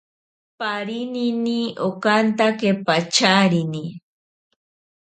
[0.59, 3.83] Parinini okanta kepacharini.